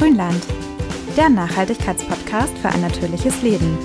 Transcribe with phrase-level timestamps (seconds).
[0.00, 0.42] Grünland,
[1.14, 3.76] der Nachhaltigkeitspodcast für ein natürliches Leben.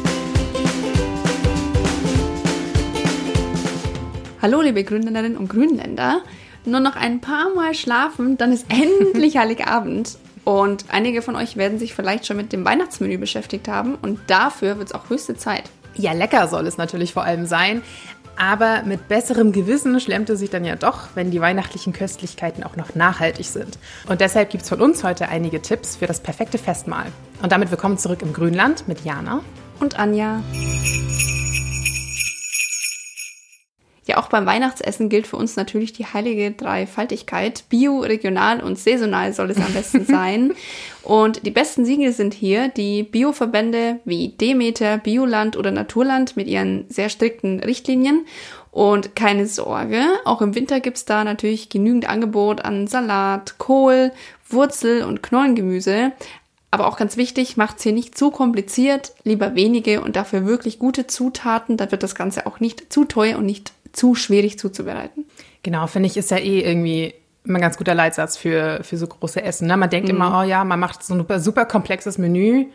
[4.42, 6.22] Hallo, liebe Grünländerinnen und Grünländer.
[6.64, 10.18] Nur noch ein paar Mal schlafen, dann ist endlich Heiligabend.
[10.46, 13.96] Und einige von euch werden sich vielleicht schon mit dem Weihnachtsmenü beschäftigt haben.
[13.96, 15.64] Und dafür wird es auch höchste Zeit.
[15.96, 17.82] Ja, lecker soll es natürlich vor allem sein.
[18.38, 22.76] Aber mit besserem Gewissen schlemmt es sich dann ja doch, wenn die weihnachtlichen Köstlichkeiten auch
[22.76, 23.78] noch nachhaltig sind.
[24.08, 27.08] Und deshalb gibt es von uns heute einige Tipps für das perfekte Festmahl.
[27.42, 29.42] Und damit willkommen zurück im Grünland mit Jana
[29.80, 30.42] und Anja.
[34.08, 37.64] Ja, auch beim Weihnachtsessen gilt für uns natürlich die heilige Dreifaltigkeit.
[37.70, 40.54] Bio, regional und saisonal soll es am besten sein.
[41.02, 46.86] Und die besten Siegel sind hier die Bioverbände wie Demeter, Bioland oder Naturland mit ihren
[46.90, 48.26] sehr strikten Richtlinien.
[48.70, 54.12] Und keine Sorge, auch im Winter gibt's da natürlich genügend Angebot an Salat, Kohl,
[54.50, 56.12] Wurzel und Knollengemüse.
[56.72, 61.08] Aber auch ganz wichtig, macht's hier nicht zu kompliziert, lieber wenige und dafür wirklich gute
[61.08, 61.78] Zutaten.
[61.78, 65.26] Da wird das Ganze auch nicht zu teuer und nicht zu schwierig zuzubereiten.
[65.64, 67.14] Genau, finde ich, ist ja eh irgendwie
[67.46, 69.68] immer ein ganz guter Leitsatz für, für so große Essen.
[69.68, 69.78] Ne?
[69.78, 70.16] Man denkt mhm.
[70.16, 72.66] immer, oh ja, man macht so ein super, super komplexes Menü.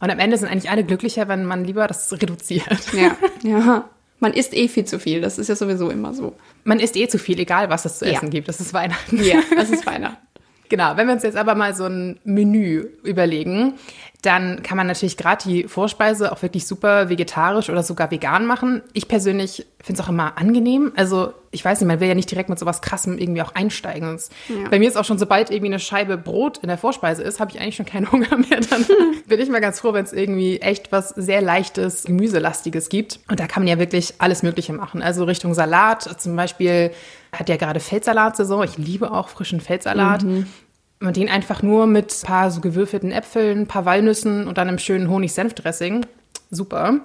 [0.00, 2.92] Und am Ende sind eigentlich alle glücklicher, wenn man lieber das reduziert.
[2.92, 3.84] Ja, ja.
[4.20, 5.20] Man isst eh viel zu viel.
[5.20, 6.34] Das ist ja sowieso immer so.
[6.64, 8.30] Man isst eh zu viel, egal was es zu essen ja.
[8.30, 8.48] gibt.
[8.48, 9.22] Das ist Weihnachten.
[9.22, 10.18] Ja, das ist Weihnachten.
[10.70, 13.78] Genau, wenn wir uns jetzt aber mal so ein Menü überlegen,
[14.22, 18.82] dann kann man natürlich gerade die Vorspeise auch wirklich super vegetarisch oder sogar vegan machen.
[18.92, 20.92] Ich persönlich finde es auch immer angenehm.
[20.96, 24.18] Also ich weiß nicht, man will ja nicht direkt mit sowas krassem irgendwie auch einsteigen.
[24.48, 24.68] Ja.
[24.70, 27.52] Bei mir ist auch schon, sobald irgendwie eine Scheibe Brot in der Vorspeise ist, habe
[27.52, 28.58] ich eigentlich schon keinen Hunger mehr.
[28.68, 28.84] Dann
[29.28, 33.20] bin ich mal ganz froh, wenn es irgendwie echt was sehr leichtes, gemüselastiges gibt.
[33.30, 35.00] Und da kann man ja wirklich alles Mögliche machen.
[35.00, 36.90] Also Richtung Salat, zum Beispiel
[37.30, 38.64] hat ja gerade Feldsalat-Saison.
[38.64, 40.24] Ich liebe auch frischen Feldsalat.
[40.24, 40.46] Mhm.
[41.00, 44.68] Und den einfach nur mit ein paar so gewürfelten Äpfeln, ein paar Walnüssen und dann
[44.68, 46.06] einem schönen Honig-Senf-Dressing.
[46.50, 47.00] Super.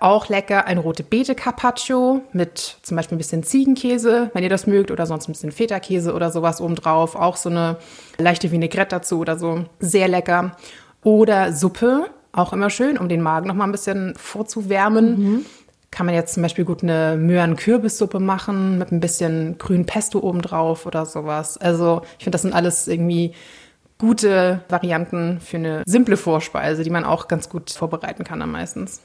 [0.00, 4.66] Auch lecker ein rote Beete Carpaccio mit zum Beispiel ein bisschen Ziegenkäse, wenn ihr das
[4.66, 7.16] mögt, oder sonst ein bisschen Feta-Käse oder sowas obendrauf.
[7.16, 7.76] Auch so eine
[8.16, 9.64] leichte Vinaigrette dazu oder so.
[9.80, 10.56] Sehr lecker.
[11.02, 15.18] Oder Suppe, auch immer schön, um den Magen noch mal ein bisschen vorzuwärmen.
[15.18, 15.46] Mhm
[15.90, 20.86] kann man jetzt zum Beispiel gut eine Möhren-Kürbissuppe machen mit ein bisschen grünen Pesto obendrauf
[20.86, 21.56] oder sowas.
[21.56, 23.34] Also ich finde, das sind alles irgendwie
[23.98, 29.00] gute Varianten für eine simple Vorspeise, die man auch ganz gut vorbereiten kann am meistens.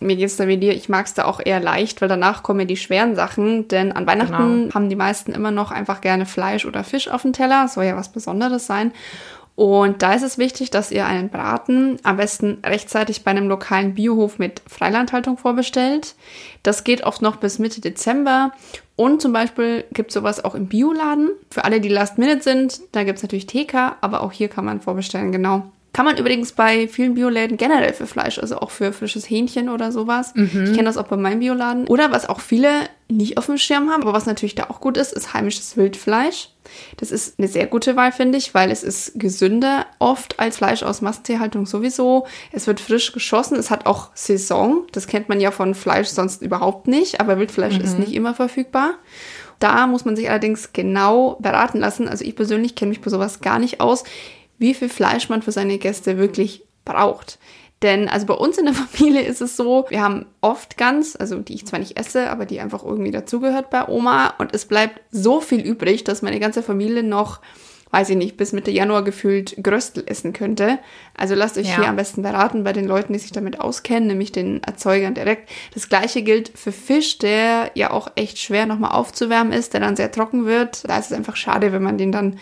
[0.00, 2.42] Mir geht es da wie dir, ich mag es da auch eher leicht, weil danach
[2.42, 3.68] kommen die schweren Sachen.
[3.68, 4.74] Denn an Weihnachten genau.
[4.74, 7.68] haben die meisten immer noch einfach gerne Fleisch oder Fisch auf dem Teller.
[7.68, 8.92] Soll ja was Besonderes sein.
[9.54, 13.94] Und da ist es wichtig, dass ihr einen Braten am besten rechtzeitig bei einem lokalen
[13.94, 16.14] Biohof mit Freilandhaltung vorbestellt.
[16.62, 18.52] Das geht oft noch bis Mitte Dezember.
[18.96, 21.30] Und zum Beispiel gibt es sowas auch im Bioladen.
[21.50, 24.64] Für alle, die Last Minute sind, da gibt es natürlich TK, aber auch hier kann
[24.64, 25.70] man vorbestellen, genau.
[25.92, 29.92] Kann man übrigens bei vielen Bioläden generell für Fleisch, also auch für frisches Hähnchen oder
[29.92, 30.34] sowas.
[30.34, 30.64] Mhm.
[30.64, 31.86] Ich kenne das auch bei meinem Bioladen.
[31.86, 32.70] Oder was auch viele
[33.08, 36.48] nicht auf dem Schirm haben, aber was natürlich da auch gut ist, ist heimisches Wildfleisch.
[36.96, 40.82] Das ist eine sehr gute Wahl, finde ich, weil es ist gesünder oft als Fleisch
[40.82, 42.26] aus Massentierhaltung sowieso.
[42.52, 44.86] Es wird frisch geschossen, es hat auch Saison.
[44.92, 47.84] Das kennt man ja von Fleisch sonst überhaupt nicht, aber Wildfleisch mhm.
[47.84, 48.94] ist nicht immer verfügbar.
[49.58, 52.08] Da muss man sich allerdings genau beraten lassen.
[52.08, 54.04] Also ich persönlich kenne mich bei sowas gar nicht aus
[54.62, 57.38] wie viel Fleisch man für seine Gäste wirklich braucht.
[57.82, 61.38] Denn also bei uns in der Familie ist es so, wir haben oft Gans, also
[61.40, 64.34] die ich zwar nicht esse, aber die einfach irgendwie dazugehört bei Oma.
[64.38, 67.40] Und es bleibt so viel übrig, dass meine ganze Familie noch,
[67.90, 70.78] weiß ich nicht, bis Mitte Januar gefühlt Gröstel essen könnte.
[71.16, 71.78] Also lasst euch ja.
[71.78, 75.50] hier am besten beraten bei den Leuten, die sich damit auskennen, nämlich den Erzeugern direkt.
[75.74, 79.96] Das gleiche gilt für Fisch, der ja auch echt schwer nochmal aufzuwärmen ist, der dann
[79.96, 80.88] sehr trocken wird.
[80.88, 82.38] Da ist es einfach schade, wenn man den dann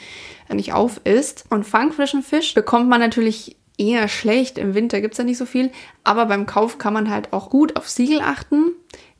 [0.55, 1.45] nicht auf isst.
[1.51, 4.59] Und fangfrischen Fisch bekommt man natürlich eher schlecht.
[4.59, 5.71] Im Winter gibt es ja nicht so viel.
[6.05, 8.73] Aber beim Kauf kann man halt auch gut auf Siegel achten.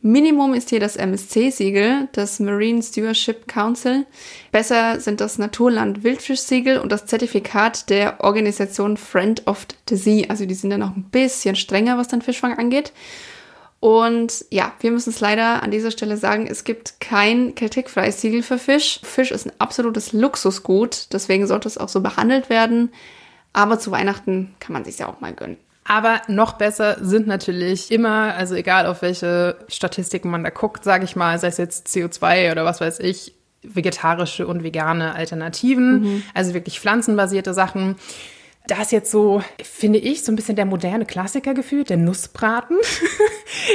[0.03, 4.07] Minimum ist hier das MSC-Siegel, das Marine Stewardship Council.
[4.51, 10.25] Besser sind das Naturland Wildfisch-Siegel und das Zertifikat der Organisation Friend of the Sea.
[10.29, 12.93] Also die sind ja noch ein bisschen strenger, was den Fischfang angeht.
[13.81, 18.43] Und ja, wir müssen es leider an dieser Stelle sagen, es gibt kein kritikfreies Siegel
[18.43, 19.01] für Fisch.
[19.03, 22.93] Fisch ist ein absolutes Luxusgut, deswegen sollte es auch so behandelt werden.
[23.55, 25.57] Aber zu Weihnachten kann man sich ja auch mal gönnen.
[25.85, 31.05] Aber noch besser sind natürlich immer, also egal auf welche Statistiken man da guckt, sage
[31.05, 36.23] ich mal, sei es jetzt CO2 oder was weiß ich, vegetarische und vegane Alternativen, mhm.
[36.35, 37.97] also wirklich pflanzenbasierte Sachen.
[38.71, 42.77] Da ist jetzt so, finde ich, so ein bisschen der moderne Klassiker gefühlt, der Nussbraten.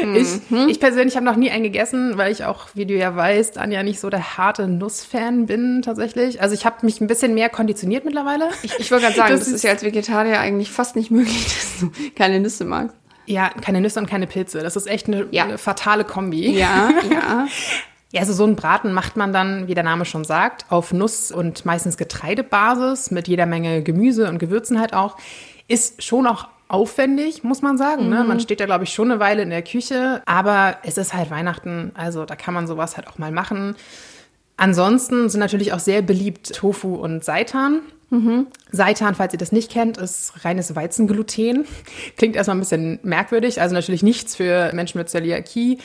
[0.01, 0.15] Mhm.
[0.15, 3.57] Ich, ich persönlich habe noch nie einen gegessen, weil ich auch, wie du ja weißt,
[3.57, 6.41] Anja nicht so der harte Nussfan bin tatsächlich.
[6.41, 8.49] Also ich habe mich ein bisschen mehr konditioniert mittlerweile.
[8.63, 11.43] Ich, ich wollte gerade sagen, das, das ist ja als Vegetarier eigentlich fast nicht möglich,
[11.43, 12.95] dass du keine Nüsse magst.
[13.25, 14.59] Ja, keine Nüsse und keine Pilze.
[14.59, 15.43] Das ist echt eine, ja.
[15.43, 16.57] eine fatale Kombi.
[16.57, 17.47] Ja, ja.
[18.15, 21.33] Ja, also so einen Braten macht man dann, wie der Name schon sagt, auf Nuss-
[21.33, 25.17] und meistens Getreidebasis mit jeder Menge Gemüse und Gewürzen halt auch.
[25.67, 28.07] Ist schon auch aufwendig, muss man sagen.
[28.07, 28.23] Ne?
[28.23, 28.39] Man mhm.
[28.39, 31.91] steht da, glaube ich, schon eine Weile in der Küche, aber es ist halt Weihnachten,
[31.93, 33.75] also da kann man sowas halt auch mal machen.
[34.55, 37.81] Ansonsten sind natürlich auch sehr beliebt Tofu und Seitan.
[38.11, 38.47] Mhm.
[38.71, 41.65] Seitan, falls ihr das nicht kennt, ist reines Weizengluten.
[42.15, 45.79] Klingt erstmal ein bisschen merkwürdig, also natürlich nichts für Menschen mit Zöliakie,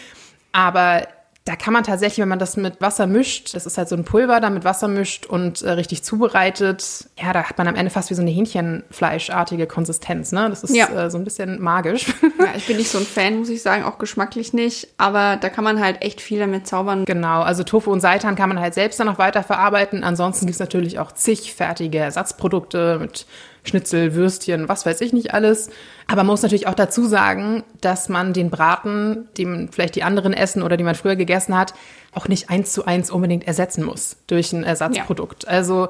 [0.52, 1.08] aber
[1.50, 4.04] da kann man tatsächlich, wenn man das mit Wasser mischt, das ist halt so ein
[4.04, 7.90] Pulver, da mit Wasser mischt und äh, richtig zubereitet, ja, da hat man am Ende
[7.90, 10.48] fast wie so eine Hähnchenfleischartige Konsistenz, ne?
[10.48, 10.86] Das ist ja.
[11.06, 12.06] äh, so ein bisschen magisch.
[12.38, 15.48] Ja, ich bin nicht so ein Fan, muss ich sagen, auch geschmacklich nicht, aber da
[15.48, 17.04] kann man halt echt viel damit zaubern.
[17.04, 20.04] Genau, also Tofu und Seitan kann man halt selbst dann noch weiter verarbeiten.
[20.04, 23.26] Ansonsten gibt es natürlich auch zig fertige Ersatzprodukte mit
[23.62, 25.70] Schnitzel, Würstchen, was weiß ich nicht alles.
[26.06, 30.32] Aber man muss natürlich auch dazu sagen, dass man den Braten, den vielleicht die anderen
[30.32, 31.74] essen oder die man früher gegessen hat,
[32.12, 35.44] auch nicht eins zu eins unbedingt ersetzen muss durch ein Ersatzprodukt.
[35.44, 35.50] Ja.
[35.50, 35.88] Also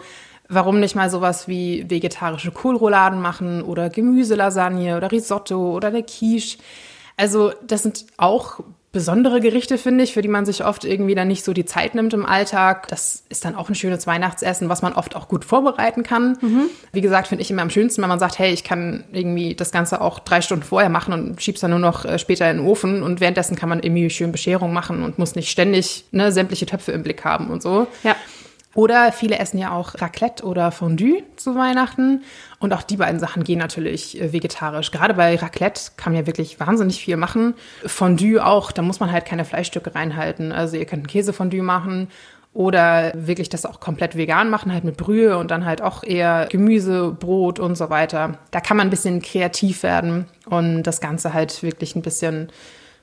[0.48, 6.58] warum nicht mal sowas wie vegetarische Kohlrouladen machen oder Gemüselasagne oder Risotto oder eine Quiche.
[7.16, 8.60] Also das sind auch
[8.92, 11.94] besondere Gerichte, finde ich, für die man sich oft irgendwie dann nicht so die Zeit
[11.94, 12.88] nimmt im Alltag.
[12.88, 16.38] Das ist dann auch ein schönes Weihnachtsessen, was man oft auch gut vorbereiten kann.
[16.40, 16.62] Mhm.
[16.92, 19.70] Wie gesagt, finde ich immer am schönsten, wenn man sagt, hey, ich kann irgendwie das
[19.70, 22.66] Ganze auch drei Stunden vorher machen und schieb's dann nur noch äh, später in den
[22.66, 26.66] Ofen und währenddessen kann man irgendwie schön Bescherung machen und muss nicht ständig ne, sämtliche
[26.66, 27.86] Töpfe im Blick haben und so.
[28.02, 28.16] Ja.
[28.74, 32.22] Oder viele essen ja auch Raclette oder Fondue zu Weihnachten.
[32.60, 34.92] Und auch die beiden Sachen gehen natürlich äh, vegetarisch.
[34.92, 37.54] Gerade bei Raclette kann man ja wirklich wahnsinnig viel machen.
[37.84, 40.52] Fondue auch, da muss man halt keine Fleischstücke reinhalten.
[40.52, 42.08] Also ihr könnt ein Käsefondue machen
[42.52, 46.46] oder wirklich das auch komplett vegan machen, halt mit Brühe und dann halt auch eher
[46.50, 48.38] Gemüse, Brot und so weiter.
[48.50, 52.50] Da kann man ein bisschen kreativ werden und das Ganze halt wirklich ein bisschen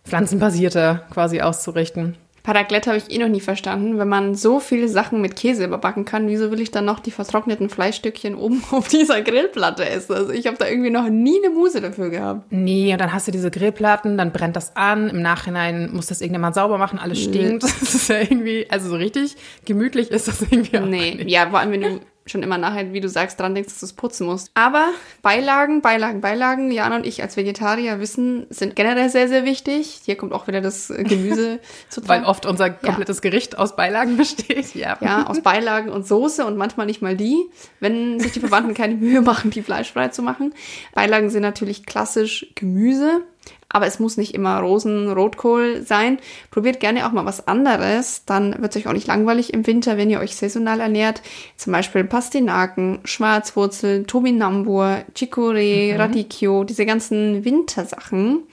[0.04, 2.18] pflanzenbasierter quasi auszurichten.
[2.48, 3.98] Paraglette habe ich eh noch nie verstanden.
[4.00, 7.12] Wenn man so viele Sachen mit Käse überbacken kann, wieso will ich dann noch die
[7.12, 10.14] vertrockneten Fleischstückchen oben auf dieser Grillplatte essen?
[10.16, 12.50] Also ich habe da irgendwie noch nie eine Muse dafür gehabt.
[12.50, 15.10] Nee, und dann hast du diese Grillplatten, dann brennt das an.
[15.10, 17.64] Im Nachhinein muss das irgendjemand sauber machen, alles stinkt.
[17.88, 19.36] Das ist ja irgendwie, also so richtig
[19.66, 21.30] gemütlich ist das irgendwie auch Nee, nicht.
[21.30, 23.86] ja, vor allem wenn du schon immer nachher, wie du sagst, dran denkst, dass du
[23.86, 24.52] es putzen musst.
[24.54, 24.90] Aber
[25.22, 30.02] Beilagen, Beilagen, Beilagen, Jana und ich als Vegetarier wissen, sind generell sehr, sehr wichtig.
[30.04, 31.60] Hier kommt auch wieder das Gemüse
[31.90, 32.24] zu tragen.
[32.24, 33.30] Weil oft unser komplettes ja.
[33.30, 34.76] Gericht aus Beilagen besteht.
[34.76, 34.98] Ja.
[35.02, 37.38] ja, aus Beilagen und Soße und manchmal nicht mal die,
[37.80, 40.54] wenn sich die Verwandten keine Mühe machen, die fleischfrei zu machen.
[40.94, 43.22] Beilagen sind natürlich klassisch Gemüse
[43.70, 46.20] aber es muss nicht immer Rosen, Rotkohl sein.
[46.52, 49.98] Probiert gerne auch mal was anderes, dann wird es euch auch nicht langweilig im Winter,
[49.98, 51.22] wenn ihr euch saisonal ernährt.
[51.58, 56.00] Zum Beispiel Pastinaken, Schwarzwurzel, Tobinambur, Chicorée, mhm.
[56.00, 58.44] Radicchio, diese ganzen Wintersachen.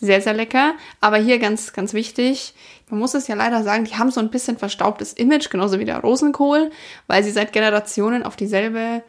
[0.00, 0.74] Sehr, sehr lecker.
[1.00, 2.54] Aber hier ganz, ganz wichtig,
[2.90, 5.84] man muss es ja leider sagen, die haben so ein bisschen verstaubtes Image, genauso wie
[5.84, 6.70] der Rosenkohl,
[7.06, 9.02] weil sie seit Generationen auf dieselbe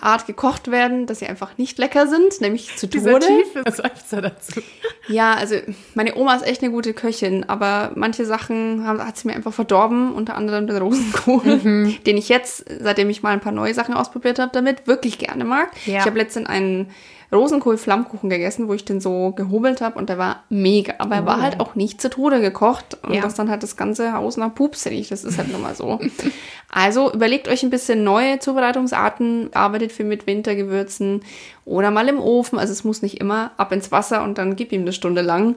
[0.00, 3.26] Art gekocht werden, dass sie einfach nicht lecker sind, nämlich zu Tode.
[3.26, 4.60] Tiefe Seufzer dazu.
[5.08, 5.56] Ja, also
[5.94, 9.52] meine Oma ist echt eine gute Köchin, aber manche Sachen haben, hat sie mir einfach
[9.52, 11.98] verdorben, unter anderem den Rosenkohl, mhm.
[12.06, 15.44] den ich jetzt, seitdem ich mal ein paar neue Sachen ausprobiert habe, damit wirklich gerne
[15.44, 15.70] mag.
[15.84, 15.98] Ja.
[15.98, 16.90] Ich habe letztens einen
[17.32, 20.94] Rosenkohl-Flammkuchen gegessen, wo ich den so gehobelt habe und der war mega.
[20.98, 21.42] Aber er war oh.
[21.42, 23.22] halt auch nicht zu Tode gekocht und ja.
[23.22, 25.12] das dann halt das ganze Haus nach Pups riecht.
[25.12, 26.00] Das ist halt nun mal so.
[26.70, 31.22] also überlegt euch ein bisschen neue Zubereitungsarten, arbeitet viel mit Wintergewürzen
[31.64, 32.58] oder mal im Ofen.
[32.58, 35.54] Also es muss nicht immer ab ins Wasser und dann gib ihm eine Stunde lang.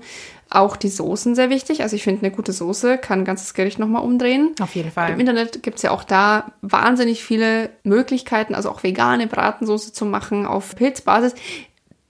[0.53, 1.81] Auch die Soßen sehr wichtig.
[1.81, 4.51] Also ich finde, eine gute Soße kann ein ganzes Gericht nochmal umdrehen.
[4.61, 5.11] Auf jeden Fall.
[5.11, 10.05] Im Internet gibt es ja auch da wahnsinnig viele Möglichkeiten, also auch vegane Bratensoße zu
[10.05, 11.33] machen auf Pilzbasis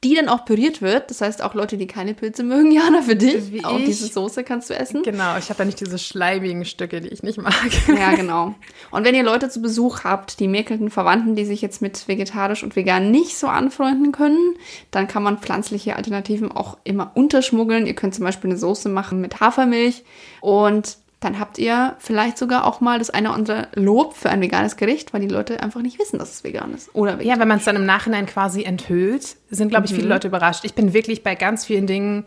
[0.04, 1.10] die dann auch püriert wird.
[1.10, 3.52] Das heißt, auch Leute, die keine Pilze mögen, Jana, für dich.
[3.52, 3.86] Wie auch ich.
[3.86, 5.04] diese Soße kannst du essen.
[5.04, 7.54] Genau, ich habe da nicht diese schleimigen Stücke, die ich nicht mag.
[7.88, 8.56] Ja, genau.
[8.92, 12.64] Und wenn ihr Leute zu Besuch habt, die mäkelnden Verwandten, die sich jetzt mit vegetarisch
[12.64, 14.56] und vegan nicht so anfreunden können,
[14.92, 17.86] dann kann man pflanzliche Alternativen auch immer unterschmuggeln.
[17.86, 20.04] Ihr könnt zum Beispiel eine Soße machen mit Hafermilch
[20.42, 24.42] und dann habt ihr vielleicht sogar auch mal das eine oder andere Lob für ein
[24.42, 26.94] veganes Gericht, weil die Leute einfach nicht wissen, dass es vegan ist.
[26.94, 27.28] Oder vegan.
[27.28, 29.98] Ja, wenn man es dann im Nachhinein quasi enthüllt, sind, glaube ich, mhm.
[29.98, 30.66] viele Leute überrascht.
[30.66, 32.26] Ich bin wirklich bei ganz vielen Dingen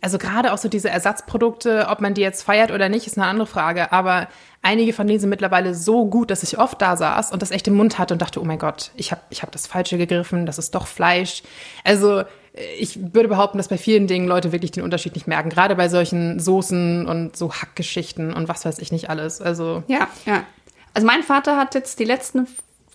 [0.00, 3.26] Also gerade auch so diese Ersatzprodukte, ob man die jetzt feiert oder nicht, ist eine
[3.26, 3.90] andere Frage.
[3.92, 4.28] Aber
[4.62, 7.66] einige von denen sind mittlerweile so gut, dass ich oft da saß und das echt
[7.68, 10.46] im Mund hatte und dachte, oh mein Gott, ich habe ich hab das Falsche gegriffen,
[10.46, 11.42] das ist doch Fleisch.
[11.84, 12.22] Also
[12.78, 15.50] ich würde behaupten, dass bei vielen Dingen Leute wirklich den Unterschied nicht merken.
[15.50, 19.40] Gerade bei solchen Soßen und so Hackgeschichten und was weiß ich nicht alles.
[19.40, 20.44] Also ja, ja.
[20.94, 22.46] Also mein Vater hat jetzt die letzten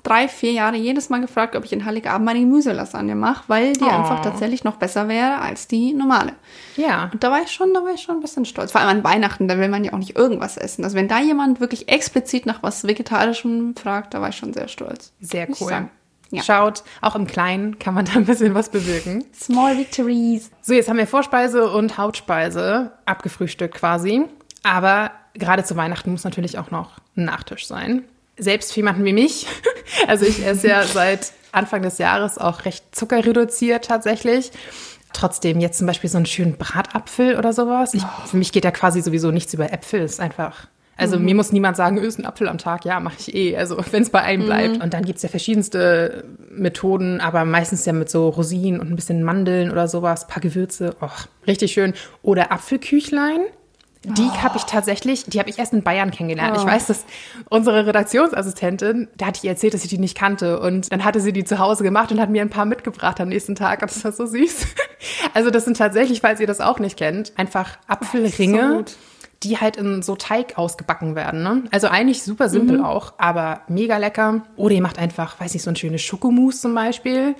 [0.03, 3.85] drei, vier Jahre jedes Mal gefragt, ob ich in Heiligabend meine Gemüselasagne mache, weil die
[3.85, 3.89] oh.
[3.89, 6.33] einfach tatsächlich noch besser wäre als die normale.
[6.75, 7.09] Ja.
[7.13, 8.73] Und da war ich schon, da war ich schon ein bisschen stolz.
[8.73, 10.83] Vor allem an Weihnachten, da will man ja auch nicht irgendwas essen.
[10.83, 14.67] Also wenn da jemand wirklich explizit nach was Vegetarischem fragt, da war ich schon sehr
[14.67, 15.13] stolz.
[15.21, 15.87] Sehr cool.
[16.31, 16.41] Ja.
[16.43, 19.25] Schaut, auch im Kleinen kann man da ein bisschen was bewirken.
[19.35, 20.49] Small Victories.
[20.61, 24.25] So, jetzt haben wir Vorspeise und Hauptspeise abgefrühstückt quasi.
[24.63, 28.03] Aber gerade zu Weihnachten muss natürlich auch noch ein Nachtisch sein
[28.37, 29.47] selbst für jemanden wie mich,
[30.07, 34.51] also ich esse ja seit Anfang des Jahres auch recht zuckerreduziert tatsächlich.
[35.13, 37.93] Trotzdem jetzt zum Beispiel so einen schönen Bratapfel oder sowas.
[37.93, 40.01] Ich, für mich geht ja quasi sowieso nichts über Äpfel.
[40.01, 41.25] ist einfach also mhm.
[41.25, 42.85] mir muss niemand sagen, öst einen Apfel am Tag.
[42.85, 43.57] Ja, mache ich eh.
[43.57, 44.47] Also wenn es bei einem mhm.
[44.47, 44.83] bleibt.
[44.83, 49.23] Und dann gibt's ja verschiedenste Methoden, aber meistens ja mit so Rosinen und ein bisschen
[49.23, 50.95] Mandeln oder sowas, paar Gewürze.
[51.01, 51.93] Och, richtig schön.
[52.21, 53.41] Oder Apfelküchlein.
[54.05, 54.43] Die oh.
[54.43, 56.57] habe ich tatsächlich, die habe ich erst in Bayern kennengelernt.
[56.57, 56.59] Oh.
[56.59, 57.05] Ich weiß, dass
[57.49, 60.59] unsere Redaktionsassistentin, da hatte ich erzählt, dass ich die nicht kannte.
[60.59, 63.29] Und dann hatte sie die zu Hause gemacht und hat mir ein paar mitgebracht am
[63.29, 63.81] nächsten Tag.
[63.81, 64.67] Und das war so süß.
[65.33, 68.85] Also das sind tatsächlich, falls ihr das auch nicht kennt, einfach Apfelringe.
[68.87, 68.95] So
[69.43, 71.43] die halt in so Teig ausgebacken werden.
[71.43, 71.63] Ne?
[71.71, 72.85] Also eigentlich super simpel mhm.
[72.85, 74.41] auch, aber mega lecker.
[74.55, 77.35] Oder ihr macht einfach, weiß nicht, so ein schönes Schokomousse zum Beispiel.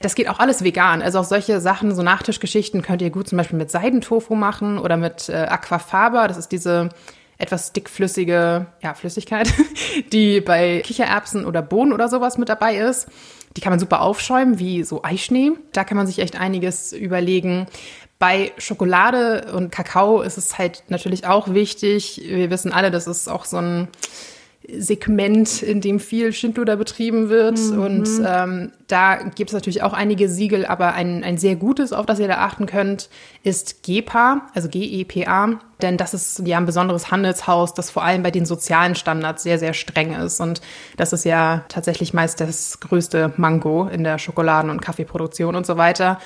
[0.00, 1.02] Das geht auch alles vegan.
[1.02, 4.96] Also auch solche Sachen, so Nachtischgeschichten könnt ihr gut zum Beispiel mit Seidentofu machen oder
[4.96, 6.28] mit äh, Aquafaba.
[6.28, 6.90] Das ist diese
[7.38, 9.52] etwas dickflüssige ja, Flüssigkeit,
[10.12, 13.08] die bei Kichererbsen oder Bohnen oder sowas mit dabei ist.
[13.56, 15.52] Die kann man super aufschäumen, wie so Eischnee.
[15.72, 17.66] Da kann man sich echt einiges überlegen.
[18.24, 22.22] Bei Schokolade und Kakao ist es halt natürlich auch wichtig.
[22.24, 23.88] Wir wissen alle, das ist auch so ein
[24.66, 27.58] Segment, in dem viel Shinto da betrieben wird.
[27.58, 27.78] Mhm.
[27.78, 32.06] Und ähm, da gibt es natürlich auch einige Siegel, aber ein, ein sehr gutes, auf
[32.06, 33.10] das ihr da achten könnt,
[33.42, 35.60] ist GEPA, also G-E-P-A.
[35.82, 39.58] Denn das ist ja ein besonderes Handelshaus, das vor allem bei den sozialen Standards sehr,
[39.58, 40.40] sehr streng ist.
[40.40, 40.62] Und
[40.96, 45.76] das ist ja tatsächlich meist das größte Mango in der Schokoladen- und Kaffeeproduktion und so
[45.76, 46.18] weiter.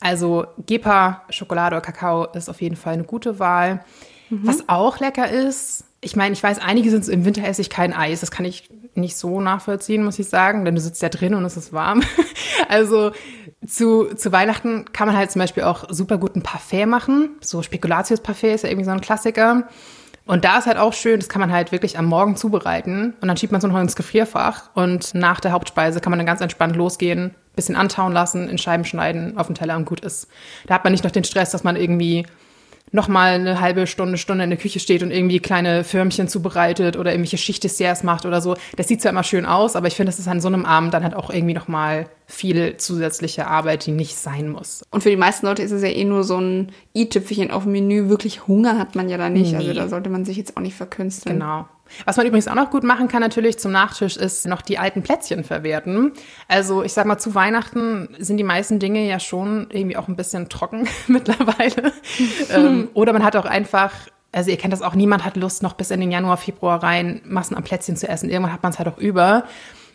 [0.00, 3.84] Also GEPA, Schokolade oder Kakao ist auf jeden Fall eine gute Wahl.
[4.30, 4.46] Mhm.
[4.46, 7.70] Was auch lecker ist, ich meine, ich weiß, einige sind so, im Winter esse ich
[7.70, 8.20] kein Eis.
[8.20, 11.44] Das kann ich nicht so nachvollziehen, muss ich sagen, denn du sitzt ja drin und
[11.44, 12.02] es ist warm.
[12.68, 13.12] also
[13.66, 17.30] zu, zu Weihnachten kann man halt zum Beispiel auch super gut ein Parfait machen.
[17.40, 19.68] So Spekulatius-Parfait ist ja irgendwie so ein Klassiker.
[20.26, 23.28] Und da ist halt auch schön, das kann man halt wirklich am Morgen zubereiten und
[23.28, 26.40] dann schiebt man es noch ins Gefrierfach und nach der Hauptspeise kann man dann ganz
[26.40, 30.28] entspannt losgehen, bisschen antauen lassen, in Scheiben schneiden, auf den Teller und gut ist.
[30.66, 32.26] Da hat man nicht noch den Stress, dass man irgendwie
[32.92, 36.96] noch mal eine halbe Stunde, Stunde in der Küche steht und irgendwie kleine Förmchen zubereitet
[36.96, 38.56] oder irgendwelche Schichtdesserts macht oder so.
[38.76, 40.94] Das sieht zwar immer schön aus, aber ich finde, das ist an so einem Abend
[40.94, 44.84] dann halt auch irgendwie noch mal viel zusätzliche Arbeit, die nicht sein muss.
[44.90, 47.72] Und für die meisten Leute ist es ja eh nur so ein i-Tüpfelchen auf dem
[47.72, 48.08] Menü.
[48.08, 49.54] Wirklich Hunger hat man ja da nicht.
[49.54, 49.68] Also nee.
[49.70, 51.38] Also da sollte man sich jetzt auch nicht verkünsteln.
[51.38, 51.66] Genau.
[52.04, 55.02] Was man übrigens auch noch gut machen kann natürlich zum Nachtisch ist noch die alten
[55.02, 56.12] Plätzchen verwerten.
[56.48, 60.16] Also ich sag mal, zu Weihnachten sind die meisten Dinge ja schon irgendwie auch ein
[60.16, 61.92] bisschen trocken mittlerweile.
[62.50, 63.92] ähm, oder man hat auch einfach
[64.32, 67.22] also ihr kennt das auch, niemand hat Lust, noch bis in den Januar, Februar rein
[67.24, 68.28] Massen an Plätzchen zu essen.
[68.28, 69.44] Irgendwann hat man es halt auch über.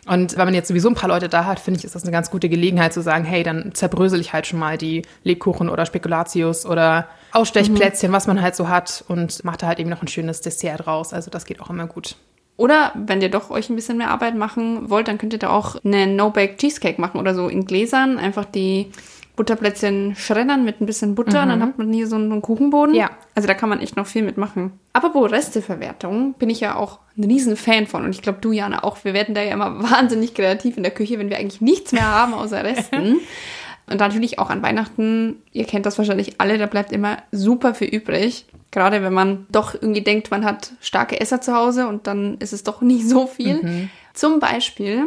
[0.06, 2.10] Und wenn man jetzt sowieso ein paar Leute da hat, finde ich, ist das eine
[2.10, 5.86] ganz gute Gelegenheit zu sagen, hey, dann zerbrösel ich halt schon mal die Lebkuchen oder
[5.86, 8.14] Spekulatius oder Ausstechplätzchen, mhm.
[8.14, 11.12] was man halt so hat und macht da halt eben noch ein schönes Dessert draus.
[11.12, 12.16] Also das geht auch immer gut.
[12.56, 15.50] Oder wenn ihr doch euch ein bisschen mehr Arbeit machen wollt, dann könnt ihr da
[15.50, 18.18] auch eine No-Bake Cheesecake machen oder so in Gläsern.
[18.18, 18.90] Einfach die
[19.34, 21.42] Butterplätzchen schreddern mit ein bisschen Butter mhm.
[21.42, 21.62] und dann mhm.
[21.62, 22.94] hat man hier so einen Kuchenboden.
[22.94, 23.10] Ja.
[23.34, 24.72] Also da kann man echt noch viel mitmachen.
[24.92, 28.84] Apropos Resteverwertung, bin ich ja auch ein riesen Fan von und ich glaube du, Jana,
[28.84, 29.02] auch.
[29.04, 32.06] Wir werden da ja immer wahnsinnig kreativ in der Küche, wenn wir eigentlich nichts mehr
[32.06, 33.20] haben außer Resten.
[33.86, 37.88] und natürlich auch an Weihnachten, ihr kennt das wahrscheinlich alle, da bleibt immer super viel
[37.88, 38.46] übrig.
[38.70, 42.52] Gerade wenn man doch irgendwie denkt, man hat starke Esser zu Hause und dann ist
[42.52, 43.62] es doch nicht so viel.
[43.62, 43.90] Mhm.
[44.12, 45.04] Zum Beispiel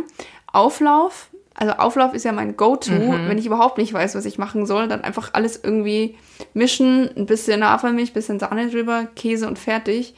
[0.51, 2.92] Auflauf also Auflauf ist ja mein Go-To.
[2.92, 3.30] Mhm.
[3.30, 6.18] Wenn ich überhaupt nicht weiß, was ich machen soll, dann einfach alles irgendwie
[6.54, 10.16] mischen, ein bisschen Hafermilch, bisschen Sahne drüber, Käse und fertig.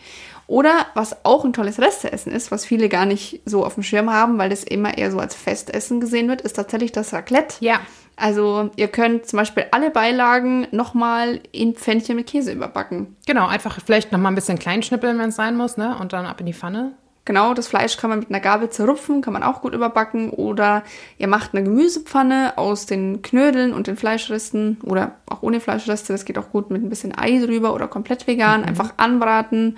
[0.48, 4.12] Oder was auch ein tolles Resteessen ist, was viele gar nicht so auf dem Schirm
[4.12, 7.58] haben, weil das immer eher so als Festessen gesehen wird, ist tatsächlich das Raclette.
[7.60, 7.82] Ja.
[8.16, 13.16] Also ihr könnt zum Beispiel alle Beilagen nochmal in Pfännchen mit Käse überbacken.
[13.28, 15.98] Genau, einfach vielleicht nochmal ein bisschen kleinschnippeln, wenn es sein muss, ne?
[16.00, 16.94] Und dann ab in die Pfanne.
[17.28, 20.30] Genau, das Fleisch kann man mit einer Gabel zerrupfen, kann man auch gut überbacken.
[20.30, 20.84] Oder
[21.18, 26.14] ihr macht eine Gemüsepfanne aus den Knödeln und den Fleischresten oder auch ohne Fleischreste.
[26.14, 28.62] Das geht auch gut mit ein bisschen Ei drüber oder komplett vegan.
[28.62, 28.68] Mhm.
[28.68, 29.78] Einfach anbraten,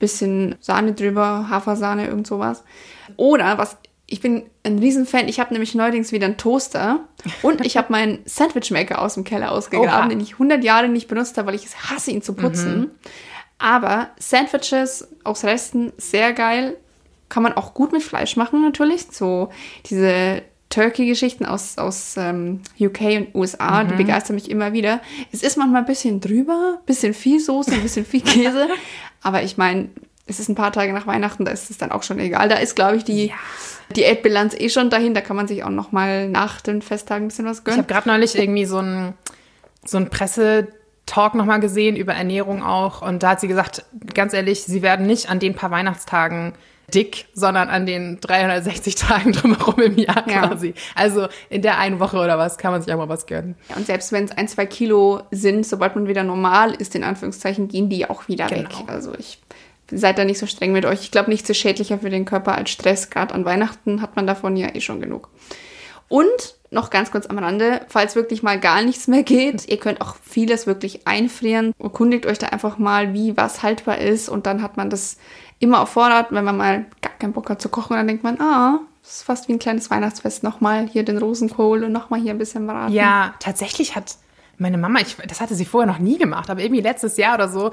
[0.00, 2.64] bisschen Sahne drüber, Hafersahne, irgend sowas.
[3.16, 5.28] Oder was ich bin ein Riesenfan.
[5.28, 7.00] Ich habe nämlich neuerdings wieder einen Toaster
[7.42, 10.08] und ich habe meinen Sandwichmaker aus dem Keller ausgegraben, Oha.
[10.08, 12.78] den ich 100 Jahre nicht benutzt habe, weil ich es hasse, ihn zu putzen.
[12.78, 12.90] Mhm.
[13.62, 16.76] Aber Sandwiches aus Resten, sehr geil.
[17.28, 19.06] Kann man auch gut mit Fleisch machen, natürlich.
[19.12, 19.50] So
[19.86, 23.88] diese Turkey-Geschichten aus, aus ähm, UK und USA, mhm.
[23.88, 25.00] die begeistern mich immer wieder.
[25.30, 28.68] Es ist manchmal ein bisschen drüber, ein bisschen viel Soße, ein bisschen viel Käse.
[29.22, 29.90] aber ich meine,
[30.26, 32.48] es ist ein paar Tage nach Weihnachten, da ist es dann auch schon egal.
[32.48, 33.34] Da ist, glaube ich, die ja.
[33.94, 35.14] Diätbilanz eh schon dahin.
[35.14, 37.78] Da kann man sich auch noch mal nach den Festtagen ein bisschen was gönnen.
[37.78, 39.14] Ich habe gerade neulich irgendwie so ein,
[39.84, 40.81] so ein Pressetalk
[41.34, 43.02] noch mal gesehen über Ernährung auch.
[43.02, 46.54] Und da hat sie gesagt, ganz ehrlich, sie werden nicht an den paar Weihnachtstagen
[46.94, 50.46] dick, sondern an den 360 Tagen drumherum im Jahr ja.
[50.46, 50.74] quasi.
[50.94, 53.56] Also in der einen Woche oder was kann man sich auch mal was gönnen.
[53.68, 57.04] Ja, und selbst wenn es ein, zwei Kilo sind, sobald man wieder normal ist, in
[57.04, 58.68] Anführungszeichen, gehen die auch wieder genau.
[58.68, 58.88] weg.
[58.88, 59.38] Also ich
[59.90, 61.02] seid da nicht so streng mit euch.
[61.02, 63.10] Ich glaube, nichts ist schädlicher für den Körper als Stress.
[63.10, 65.28] Gerade an Weihnachten hat man davon ja eh schon genug.
[66.08, 70.00] Und noch ganz kurz am Rande, falls wirklich mal gar nichts mehr geht, ihr könnt
[70.00, 71.74] auch vieles wirklich einfrieren.
[71.78, 75.18] Erkundigt euch da einfach mal, wie was haltbar ist und dann hat man das
[75.58, 76.32] immer auf Vorrat.
[76.32, 79.22] Wenn man mal gar keinen Bock hat zu kochen, dann denkt man, ah, das ist
[79.24, 80.42] fast wie ein kleines Weihnachtsfest.
[80.42, 82.94] Nochmal hier den Rosenkohl und nochmal hier ein bisschen braten.
[82.94, 84.16] Ja, tatsächlich hat
[84.56, 87.48] meine Mama, ich, das hatte sie vorher noch nie gemacht, aber irgendwie letztes Jahr oder
[87.48, 87.72] so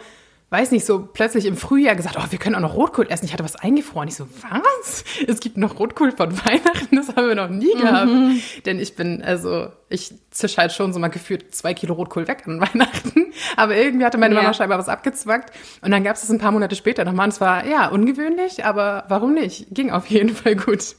[0.51, 3.25] weiß nicht, so plötzlich im Frühjahr gesagt, oh, wir können auch noch Rotkohl essen.
[3.25, 4.07] Ich hatte was eingefroren.
[4.07, 5.03] Ich so, was?
[5.27, 6.95] Es gibt noch Rotkohl von Weihnachten?
[6.95, 8.07] Das haben wir noch nie gehabt.
[8.07, 8.41] Mhm.
[8.65, 12.43] Denn ich bin, also, ich zisch halt schon so mal gefühlt zwei Kilo Rotkohl weg
[12.47, 13.27] an Weihnachten.
[13.55, 14.41] Aber irgendwie hatte meine ja.
[14.41, 15.53] Mama scheinbar was abgezwackt.
[15.81, 17.25] Und dann gab es das ein paar Monate später nochmal.
[17.25, 19.67] Und es war, ja, ungewöhnlich, aber warum nicht?
[19.71, 20.95] Ging auf jeden Fall gut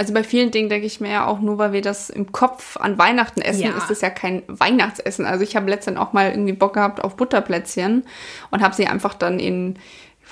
[0.00, 2.78] also bei vielen Dingen denke ich mir ja auch nur, weil wir das im Kopf
[2.78, 3.76] an Weihnachten essen, ja.
[3.76, 5.26] ist es ja kein Weihnachtsessen.
[5.26, 8.04] Also ich habe letztens auch mal irgendwie Bock gehabt auf Butterplätzchen
[8.50, 9.78] und habe sie einfach dann in,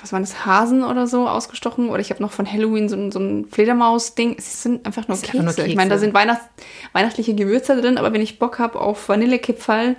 [0.01, 1.89] was war das, Hasen oder so ausgestochen.
[1.89, 4.37] Oder ich habe noch von Halloween so, ein, so ein Fledermaus-Ding.
[4.39, 5.37] Es sind einfach nur Kekse.
[5.37, 5.67] nur Kekse.
[5.67, 6.45] Ich meine, da sind Weihnachts
[6.93, 9.97] weihnachtliche Gewürze drin, aber wenn ich Bock habe auf Vanillekipferl,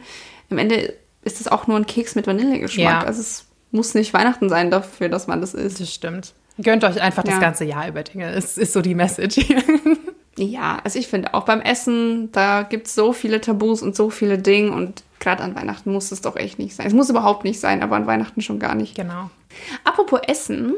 [0.50, 3.02] am Ende ist es auch nur ein Keks mit Vanillegeschmack.
[3.02, 3.04] Ja.
[3.04, 5.78] Also es muss nicht Weihnachten sein dafür, dass man das isst.
[5.78, 6.34] Das stimmt.
[6.62, 7.32] Gönnt euch einfach ja.
[7.32, 8.30] das ganze Jahr über Dinge.
[8.30, 9.62] Es ist so die Message hier.
[10.38, 14.08] Ja, also ich finde auch beim Essen, da gibt es so viele Tabus und so
[14.08, 16.86] viele Dinge und gerade an Weihnachten muss es doch echt nicht sein.
[16.86, 18.94] Es muss überhaupt nicht sein, aber an Weihnachten schon gar nicht.
[18.94, 19.28] Genau.
[19.84, 20.76] Apropos Essen,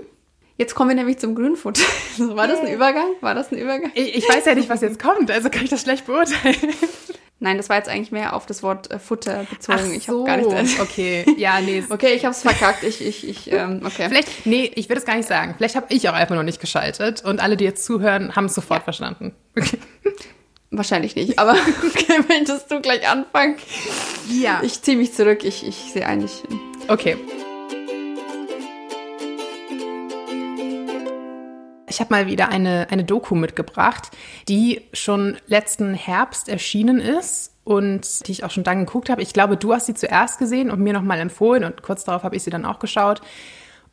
[0.58, 1.82] Jetzt kommen wir nämlich zum Grünfutter.
[2.18, 3.06] War das ein Übergang?
[3.20, 3.90] War das ein Übergang?
[3.94, 6.56] Ich, ich, weiß ja nicht, was jetzt kommt, also kann ich das schlecht beurteilen.
[7.42, 9.80] Nein, das war jetzt eigentlich mehr auf das Wort äh, Futter bezogen.
[9.82, 10.78] Ach ich habe gar nichts.
[10.78, 11.82] Okay, ja, nee.
[11.90, 12.84] okay, ich habe es verkackt.
[12.84, 14.06] Ich, ich, ich, ähm, okay.
[14.08, 15.56] Vielleicht, nee, ich würde es gar nicht sagen.
[15.56, 18.54] Vielleicht habe ich auch einfach noch nicht geschaltet und alle, die jetzt zuhören, haben es
[18.54, 18.84] sofort ja.
[18.84, 19.34] verstanden.
[19.58, 19.78] Okay.
[20.70, 23.56] Wahrscheinlich nicht, aber okay, möchtest du gleich anfangen?
[24.30, 24.60] Ja.
[24.62, 25.42] Ich ziehe mich zurück.
[25.42, 26.44] Ich, ich sehe eigentlich.
[26.86, 27.16] Okay.
[31.92, 34.10] Ich habe mal wieder eine, eine Doku mitgebracht,
[34.48, 39.20] die schon letzten Herbst erschienen ist und die ich auch schon dann geguckt habe.
[39.20, 42.34] Ich glaube, du hast sie zuerst gesehen und mir nochmal empfohlen und kurz darauf habe
[42.34, 43.20] ich sie dann auch geschaut.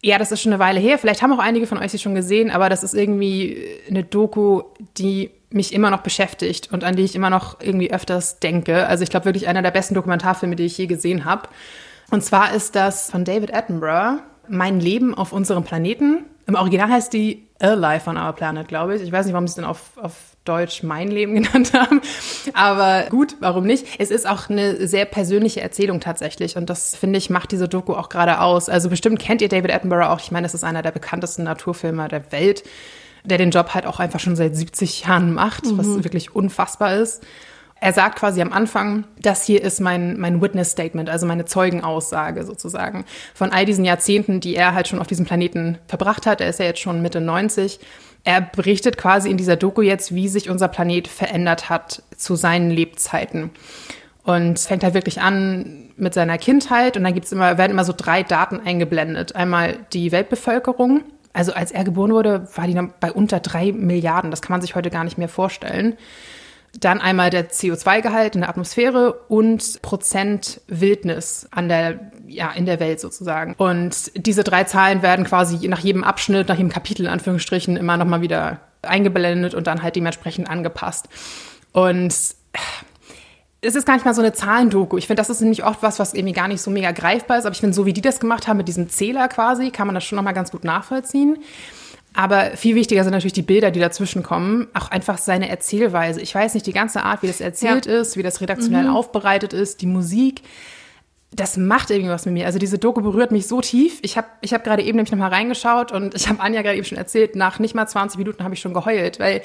[0.01, 0.97] Ja, das ist schon eine Weile her.
[0.97, 4.63] Vielleicht haben auch einige von euch sie schon gesehen, aber das ist irgendwie eine Doku,
[4.97, 8.87] die mich immer noch beschäftigt und an die ich immer noch irgendwie öfters denke.
[8.87, 11.49] Also ich glaube wirklich einer der besten Dokumentarfilme, die ich je gesehen habe.
[12.11, 16.23] Und zwar ist das von David Attenborough, Mein Leben auf unserem Planeten.
[16.49, 19.03] Im Original heißt die A Life on Our Planet, glaube ich.
[19.03, 20.13] Ich weiß nicht, warum sie es denn auf, auf
[20.45, 22.01] Deutsch Mein Leben genannt haben.
[22.53, 23.85] Aber gut, warum nicht?
[23.99, 26.57] Es ist auch eine sehr persönliche Erzählung tatsächlich.
[26.57, 28.67] Und das, finde ich, macht diese Doku auch gerade aus.
[28.67, 30.19] Also bestimmt kennt ihr David Attenborough auch.
[30.19, 32.63] Ich meine, das ist einer der bekanntesten Naturfilmer der Welt,
[33.23, 35.77] der den Job halt auch einfach schon seit 70 Jahren macht, mhm.
[35.77, 37.23] was wirklich unfassbar ist.
[37.81, 42.43] Er sagt quasi am Anfang, das hier ist mein, mein Witness Statement, also meine Zeugenaussage
[42.45, 46.41] sozusagen von all diesen Jahrzehnten, die er halt schon auf diesem Planeten verbracht hat.
[46.41, 47.79] Er ist ja jetzt schon Mitte 90.
[48.25, 52.69] Er berichtet quasi in dieser Doku jetzt, wie sich unser Planet verändert hat zu seinen
[52.69, 53.51] Lebzeiten.
[54.23, 57.93] Und fängt halt wirklich an mit seiner Kindheit und dann gibt's immer, werden immer so
[57.95, 59.35] drei Daten eingeblendet.
[59.35, 61.03] Einmal die Weltbevölkerung.
[61.33, 64.29] Also als er geboren wurde, war die noch bei unter drei Milliarden.
[64.29, 65.97] Das kann man sich heute gar nicht mehr vorstellen.
[66.77, 72.79] Dann einmal der CO2-Gehalt in der Atmosphäre und Prozent Wildnis an der, ja, in der
[72.79, 73.55] Welt sozusagen.
[73.57, 77.97] Und diese drei Zahlen werden quasi nach jedem Abschnitt, nach jedem Kapitel in Anführungsstrichen immer
[77.97, 81.09] nochmal wieder eingeblendet und dann halt dementsprechend angepasst.
[81.71, 82.13] Und
[83.61, 84.97] es ist gar nicht mal so eine Zahlendoku.
[84.97, 87.45] Ich finde, das ist nämlich oft was, was irgendwie gar nicht so mega greifbar ist.
[87.45, 89.95] Aber ich finde, so wie die das gemacht haben mit diesem Zähler quasi, kann man
[89.95, 91.37] das schon nochmal ganz gut nachvollziehen.
[92.13, 94.67] Aber viel wichtiger sind natürlich die Bilder, die dazwischen kommen.
[94.73, 96.21] Auch einfach seine Erzählweise.
[96.21, 97.99] Ich weiß nicht, die ganze Art, wie das erzählt ja.
[97.99, 98.95] ist, wie das redaktionell mhm.
[98.95, 100.41] aufbereitet ist, die Musik.
[101.31, 102.47] Das macht irgendwie was mit mir.
[102.47, 103.99] Also diese Doku berührt mich so tief.
[104.01, 106.85] Ich habe ich hab gerade eben nämlich nochmal reingeschaut und ich habe Anja gerade eben
[106.85, 109.41] schon erzählt, nach nicht mal 20 Minuten habe ich schon geheult, weil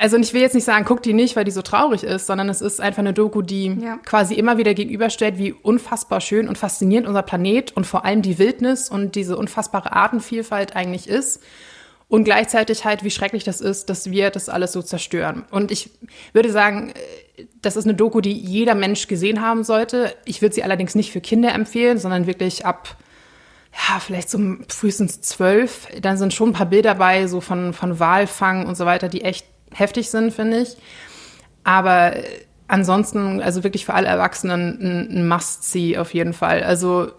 [0.00, 2.48] also ich will jetzt nicht sagen, guck die nicht, weil die so traurig ist, sondern
[2.48, 3.98] es ist einfach eine Doku, die ja.
[3.98, 8.38] quasi immer wieder gegenüberstellt, wie unfassbar schön und faszinierend unser Planet und vor allem die
[8.38, 11.42] Wildnis und diese unfassbare Artenvielfalt eigentlich ist.
[12.10, 15.44] Und gleichzeitig halt, wie schrecklich das ist, dass wir das alles so zerstören.
[15.52, 15.90] Und ich
[16.32, 16.92] würde sagen,
[17.62, 20.12] das ist eine Doku, die jeder Mensch gesehen haben sollte.
[20.24, 22.96] Ich würde sie allerdings nicht für Kinder empfehlen, sondern wirklich ab,
[23.72, 25.86] ja, vielleicht so frühestens zwölf.
[26.02, 29.22] Dann sind schon ein paar Bilder dabei, so von, von Walfang und so weiter, die
[29.22, 30.76] echt heftig sind, finde ich.
[31.62, 32.16] Aber
[32.66, 36.64] ansonsten, also wirklich für alle Erwachsenen ein, ein Must-See auf jeden Fall.
[36.64, 37.12] Also,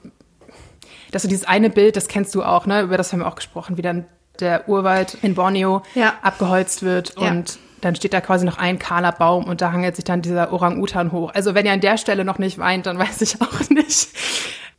[1.12, 2.82] dass du dieses eine Bild, das kennst du auch, ne?
[2.82, 4.06] Über das haben wir auch gesprochen, wie dann
[4.42, 6.14] der Urwald in Borneo ja.
[6.22, 7.30] abgeholzt wird ja.
[7.30, 10.54] und dann steht da quasi noch ein kahler Baum und da hangelt sich dann dieser
[10.54, 11.32] Orang-Utan hoch.
[11.34, 14.10] Also wenn ihr an der Stelle noch nicht weint, dann weiß ich auch nicht.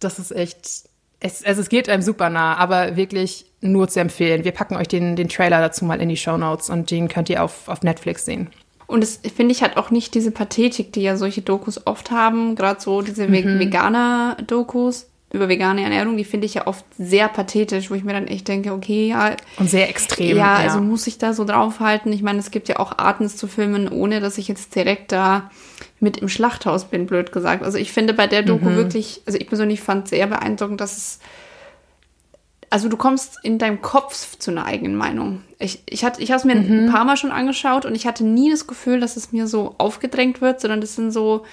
[0.01, 0.89] Das ist echt,
[1.21, 4.45] es, also es geht einem super nah, aber wirklich nur zu empfehlen.
[4.45, 7.29] Wir packen euch den, den Trailer dazu mal in die Show Notes und den könnt
[7.29, 8.51] ihr auf, auf Netflix sehen.
[8.87, 12.57] Und es finde ich hat auch nicht diese Pathetik, die ja solche Dokus oft haben,
[12.57, 13.59] gerade so diese mhm.
[13.59, 18.27] Veganer-Dokus über vegane Ernährung, die finde ich ja oft sehr pathetisch, wo ich mir dann
[18.27, 19.35] echt denke, okay, ja.
[19.59, 20.37] Und sehr extrem.
[20.37, 20.57] Ja, ja.
[20.57, 22.13] also muss ich da so draufhalten.
[22.13, 25.51] Ich meine, es gibt ja auch Arten zu filmen, ohne dass ich jetzt direkt da
[26.01, 27.63] mit im Schlachthaus bin, blöd gesagt.
[27.63, 28.77] Also ich finde bei der Doku mhm.
[28.77, 31.19] wirklich, also ich persönlich fand sehr beeindruckend, dass es
[32.69, 35.43] also du kommst in deinem Kopf zu einer eigenen Meinung.
[35.59, 36.87] Ich, ich, ich habe es mir mhm.
[36.87, 39.75] ein paar Mal schon angeschaut und ich hatte nie das Gefühl, dass es mir so
[39.77, 41.45] aufgedrängt wird, sondern das sind so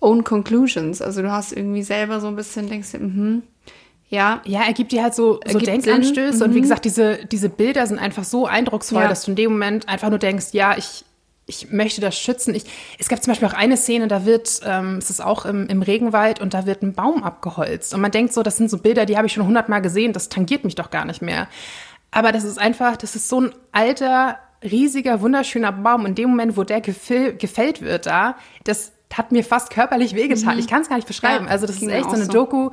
[0.00, 1.02] Own Conclusions.
[1.02, 3.42] Also du hast irgendwie selber so ein bisschen, denkst du, mhm.
[4.08, 4.40] Ja.
[4.44, 6.38] Ja, er gibt dir halt so, so Denkanstöße.
[6.38, 6.42] Mhm.
[6.42, 6.62] Und wie mhm.
[6.62, 9.08] gesagt, diese, diese Bilder sind einfach so eindrucksvoll, ja.
[9.08, 11.04] dass du in dem Moment einfach nur denkst, ja, ich,
[11.46, 12.54] ich möchte das schützen.
[12.54, 12.64] Ich,
[12.98, 15.82] es gab zum Beispiel auch eine Szene, da wird, ähm, es ist auch im, im
[15.82, 17.94] Regenwald und da wird ein Baum abgeholzt.
[17.94, 20.28] Und man denkt so, das sind so Bilder, die habe ich schon hundertmal gesehen, das
[20.28, 21.48] tangiert mich doch gar nicht mehr.
[22.10, 26.06] Aber das ist einfach, das ist so ein alter, riesiger, wunderschöner Baum.
[26.06, 30.54] In dem Moment, wo der gefäll, gefällt wird da, das hat mir fast körperlich wehgetan.
[30.54, 30.60] Mhm.
[30.60, 31.46] Ich kann es gar nicht beschreiben.
[31.46, 32.32] Ja, also das ist echt so eine so.
[32.32, 32.70] Doku,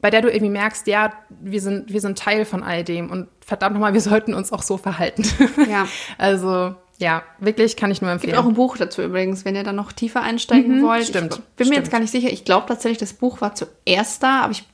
[0.00, 3.28] bei der du irgendwie merkst, ja, wir sind, wir sind Teil von all dem und
[3.44, 5.24] verdammt nochmal, wir sollten uns auch so verhalten.
[5.70, 5.86] Ja.
[6.18, 8.30] also ja, wirklich kann ich nur empfehlen.
[8.30, 11.06] Es gibt auch ein Buch dazu übrigens, wenn ihr da noch tiefer einsteigen mhm, wollt.
[11.06, 11.34] Stimmt.
[11.34, 11.76] Ich bin mir stimmt.
[11.78, 12.32] jetzt gar nicht sicher.
[12.32, 14.64] Ich glaube tatsächlich, das Buch war zuerst da, aber ich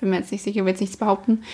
[0.00, 1.44] bin mir jetzt nicht sicher, will jetzt nichts behaupten.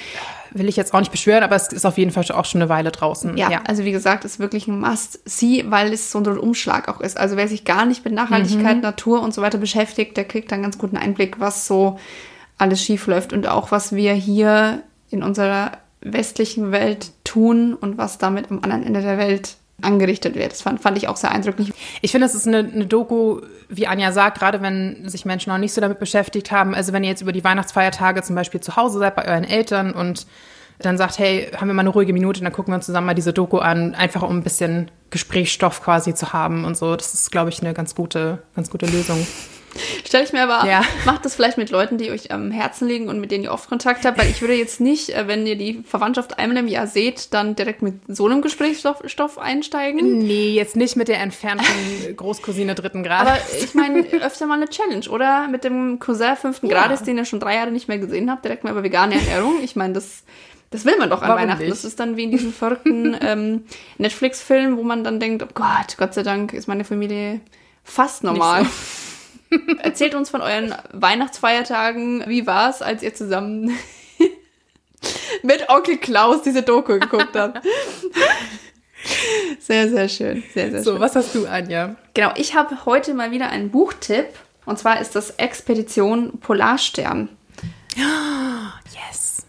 [0.51, 2.69] Will ich jetzt auch nicht beschwören, aber es ist auf jeden Fall auch schon eine
[2.69, 3.37] Weile draußen.
[3.37, 3.63] Ja, ja.
[3.67, 7.17] also wie gesagt, ist wirklich ein Must-See, weil es so ein Umschlag auch ist.
[7.17, 8.83] Also wer sich gar nicht mit Nachhaltigkeit, mhm.
[8.83, 11.99] Natur und so weiter beschäftigt, der kriegt dann ganz guten Einblick, was so
[12.59, 18.19] alles schief läuft und auch was wir hier in unserer westlichen Welt tun und was
[18.19, 20.53] damit am anderen Ende der Welt angerichtet wird.
[20.53, 21.73] Das fand, fand ich auch sehr eindrücklich.
[22.03, 25.59] Ich finde, es ist eine, eine Doku, wie Anja sagt, gerade wenn sich Menschen noch
[25.59, 26.75] nicht so damit beschäftigt haben.
[26.75, 29.93] Also wenn ihr jetzt über die Weihnachtsfeiertage zum Beispiel zu Hause seid bei euren Eltern
[29.93, 30.27] und
[30.79, 33.15] dann sagt, hey, haben wir mal eine ruhige Minute, dann gucken wir uns zusammen mal
[33.15, 36.97] diese Doku an, einfach um ein bisschen Gesprächsstoff quasi zu haben und so.
[36.97, 39.27] Das ist, glaube ich, eine ganz gute, ganz gute Lösung.
[40.05, 40.83] Stelle ich mir aber, ja.
[41.05, 43.69] macht das vielleicht mit Leuten, die euch am Herzen liegen und mit denen ihr oft
[43.69, 46.87] Kontakt habt, weil ich würde jetzt nicht, äh, wenn ihr die Verwandtschaft einmal im Jahr
[46.87, 50.19] seht, dann direkt mit so einem Gesprächsstoff Stoff einsteigen.
[50.19, 51.67] Nee, jetzt nicht mit der entfernten
[52.17, 53.29] Großcousine dritten Grades.
[53.29, 55.47] Aber ich meine, öfter mal eine Challenge, oder?
[55.49, 56.77] Mit dem Cousin fünften ja.
[56.77, 59.63] Grades, den ihr schon drei Jahre nicht mehr gesehen habt, direkt mal über vegane Ernährung.
[59.63, 60.25] Ich meine, das,
[60.71, 61.63] das will man doch an Warum Weihnachten.
[61.63, 61.73] Nicht?
[61.73, 63.65] Das ist dann wie in diesem verrückten ähm,
[63.99, 67.41] Netflix-Film, wo man dann denkt, oh Gott, Gott sei Dank ist meine Familie
[67.85, 68.65] fast normal.
[68.65, 68.71] So.
[69.83, 72.25] Erzählt uns von euren Weihnachtsfeiertagen.
[72.27, 73.77] Wie war es, als ihr zusammen
[75.43, 77.65] mit Onkel Klaus diese Doku geguckt habt?
[79.59, 80.43] Sehr, sehr schön.
[80.53, 81.01] Sehr, sehr so, schön.
[81.01, 81.97] was hast du, Anja?
[82.13, 84.27] Genau, ich habe heute mal wieder einen Buchtipp.
[84.67, 87.29] Und zwar ist das Expedition Polarstern.
[89.09, 89.47] Yes.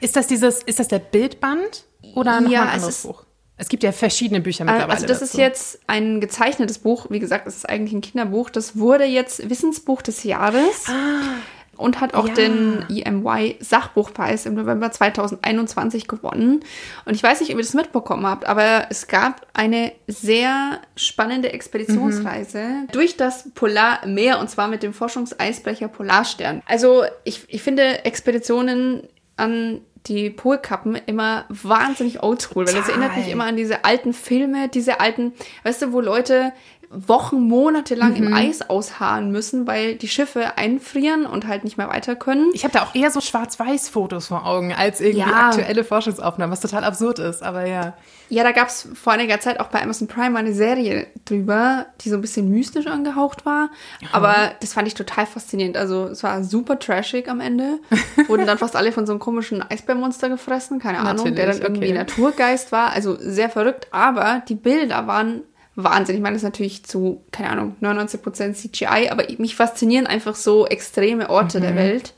[0.00, 3.24] Ist das dieses, ist das der Bildband oder noch ja, ein anderes Buch?
[3.56, 4.92] Es gibt ja verschiedene Bücher mittlerweile.
[4.92, 5.32] Also das dazu.
[5.32, 7.06] ist jetzt ein gezeichnetes Buch.
[7.10, 8.50] Wie gesagt, es ist eigentlich ein Kinderbuch.
[8.50, 10.88] Das wurde jetzt Wissensbuch des Jahres.
[10.88, 11.36] Ah,
[11.76, 12.34] und hat auch ja.
[12.34, 16.60] den EMY Sachbuchpreis im November 2021 gewonnen.
[17.04, 21.52] Und ich weiß nicht, ob ihr das mitbekommen habt, aber es gab eine sehr spannende
[21.52, 22.88] Expeditionsreise mhm.
[22.92, 26.62] durch das Polarmeer und zwar mit dem Forschungseisbrecher Polarstern.
[26.66, 33.28] Also ich, ich finde Expeditionen an die Polkappen immer wahnsinnig oldschool, weil das erinnert mich
[33.28, 36.52] immer an diese alten Filme, diese alten, weißt du, wo Leute
[36.94, 38.26] Wochen, Monate lang mhm.
[38.26, 42.50] im Eis ausharren müssen, weil die Schiffe einfrieren und halt nicht mehr weiter können.
[42.52, 45.48] Ich habe da auch eher so Schwarz-Weiß-Fotos vor Augen als irgendwie ja.
[45.48, 47.94] aktuelle Forschungsaufnahmen, was total absurd ist, aber ja.
[48.28, 52.08] Ja, da gab es vor einiger Zeit auch bei Amazon Prime eine Serie drüber, die
[52.08, 53.70] so ein bisschen mystisch angehaucht war.
[54.10, 55.76] Aber das fand ich total faszinierend.
[55.76, 57.78] Also es war super trashig am Ende.
[58.28, 61.88] Wurden dann fast alle von so einem komischen Eisbärmonster gefressen, keine Ahnung, der dann irgendwie
[61.88, 61.98] okay.
[61.98, 62.92] Naturgeist war.
[62.92, 63.88] Also sehr verrückt.
[63.90, 65.42] Aber die Bilder waren
[65.74, 66.16] Wahnsinn.
[66.16, 70.66] Ich meine, das ist natürlich zu, keine Ahnung, 99% CGI, aber mich faszinieren einfach so
[70.66, 71.62] extreme Orte mhm.
[71.62, 72.14] der Welt.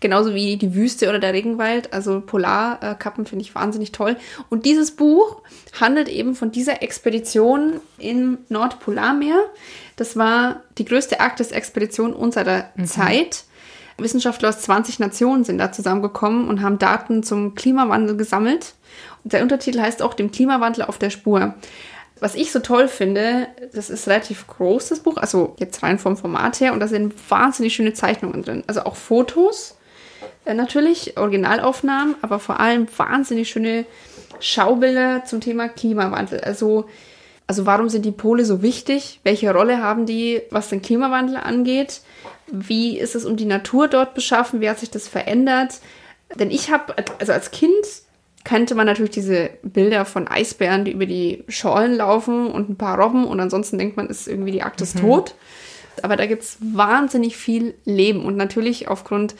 [0.00, 1.92] Genauso wie die Wüste oder der Regenwald.
[1.92, 4.16] Also Polarkappen finde ich wahnsinnig toll.
[4.48, 5.42] Und dieses Buch
[5.80, 9.40] handelt eben von dieser Expedition im Nordpolarmeer.
[9.96, 12.84] Das war die größte Arktis-Expedition unserer mhm.
[12.86, 13.44] Zeit.
[13.96, 18.74] Wissenschaftler aus 20 Nationen sind da zusammengekommen und haben Daten zum Klimawandel gesammelt.
[19.24, 21.54] Und der Untertitel heißt auch dem Klimawandel auf der Spur.
[22.20, 26.16] Was ich so toll finde, das ist relativ groß, das Buch, also jetzt rein vom
[26.16, 28.64] Format her, und da sind wahnsinnig schöne Zeichnungen drin.
[28.66, 29.76] Also auch Fotos,
[30.44, 33.84] äh, natürlich, Originalaufnahmen, aber vor allem wahnsinnig schöne
[34.40, 36.40] Schaubilder zum Thema Klimawandel.
[36.40, 36.86] Also,
[37.46, 39.20] also warum sind die Pole so wichtig?
[39.24, 42.00] Welche Rolle haben die, was den Klimawandel angeht?
[42.46, 44.60] Wie ist es um die Natur dort beschaffen?
[44.60, 45.80] Wie hat sich das verändert?
[46.34, 47.84] Denn ich habe, also als Kind
[48.44, 52.98] kannte man natürlich diese Bilder von Eisbären, die über die Schollen laufen und ein paar
[52.98, 55.00] Robben und ansonsten denkt man, ist irgendwie die Arktis mhm.
[55.00, 55.34] tot.
[56.02, 59.34] Aber da gibt es wahnsinnig viel Leben und natürlich aufgrund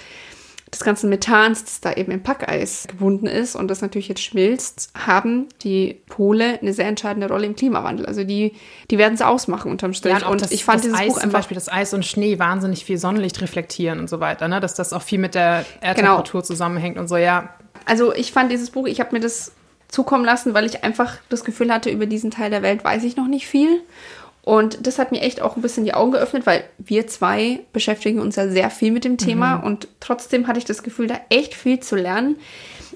[0.72, 4.90] des ganzen Methans, das da eben im Packeis gebunden ist und das natürlich jetzt schmilzt,
[4.94, 8.07] haben die Pole eine sehr entscheidende Rolle im Klimawandel.
[8.07, 8.52] Also die,
[8.90, 10.12] die werden es ausmachen unterm Strich.
[10.12, 12.38] Ja, und, und das, ich fand dieses Eis, Buch zum Beispiel das Eis und Schnee
[12.38, 14.61] wahnsinnig viel Sonnenlicht reflektieren und so weiter, ne?
[14.61, 16.46] dass das auch viel mit der Erdtemperatur genau.
[16.46, 17.16] zusammenhängt und so.
[17.16, 17.54] Ja,
[17.87, 19.52] also ich fand dieses Buch, ich habe mir das
[19.88, 23.16] zukommen lassen, weil ich einfach das Gefühl hatte, über diesen Teil der Welt weiß ich
[23.16, 23.81] noch nicht viel.
[24.48, 28.18] Und das hat mir echt auch ein bisschen die Augen geöffnet, weil wir zwei beschäftigen
[28.18, 29.64] uns ja sehr viel mit dem Thema mhm.
[29.64, 32.37] und trotzdem hatte ich das Gefühl, da echt viel zu lernen.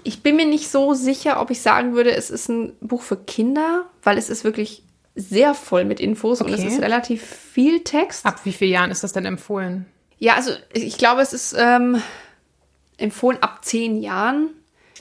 [0.02, 3.18] Ich bin mir nicht so sicher, ob ich sagen würde, es ist ein Buch für
[3.18, 4.82] Kinder, weil es ist wirklich
[5.14, 6.50] sehr voll mit Infos okay.
[6.50, 8.24] und es ist relativ viel Text.
[8.24, 9.84] Ab wie vielen Jahren ist das denn empfohlen?
[10.18, 12.00] Ja, also ich glaube, es ist ähm,
[12.96, 14.48] empfohlen ab zehn Jahren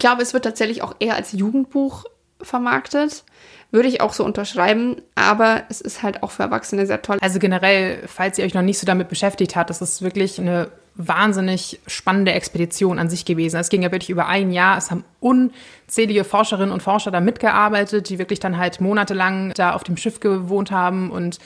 [0.02, 2.06] glaube, es wird tatsächlich auch eher als Jugendbuch
[2.44, 3.24] vermarktet.
[3.72, 7.18] Würde ich auch so unterschreiben, aber es ist halt auch für Erwachsene sehr toll.
[7.22, 10.70] Also generell, falls ihr euch noch nicht so damit beschäftigt habt, das ist wirklich eine
[10.96, 13.58] wahnsinnig spannende Expedition an sich gewesen.
[13.58, 14.78] Es ging ja wirklich über ein Jahr.
[14.78, 19.84] Es haben unzählige Forscherinnen und Forscher da mitgearbeitet, die wirklich dann halt monatelang da auf
[19.86, 21.10] dem Schiff gewohnt haben.
[21.10, 21.40] Und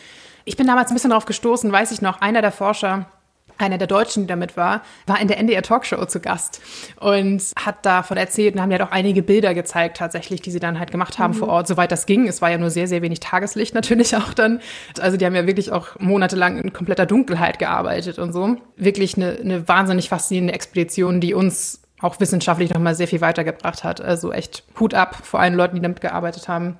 [0.46, 3.06] ich bin damals ein bisschen darauf gestoßen, weiß ich noch, einer der Forscher,
[3.58, 6.62] einer der Deutschen, die damit war, war in der NDR Talkshow zu Gast
[7.00, 10.80] und hat davon erzählt und haben ja doch einige Bilder gezeigt tatsächlich, die sie dann
[10.80, 11.38] halt gemacht haben mhm.
[11.38, 12.28] vor Ort, soweit das ging.
[12.28, 14.62] Es war ja nur sehr, sehr wenig Tageslicht natürlich auch dann.
[15.00, 18.58] Also die haben ja wirklich auch monatelang in kompletter Dunkelheit gearbeitet und so.
[18.78, 24.02] Wirklich eine, eine wahnsinnig faszinierende Expedition, die uns auch wissenschaftlich nochmal sehr viel weitergebracht hat.
[24.02, 26.78] Also echt Hut ab vor allen Leuten, die damit gearbeitet haben.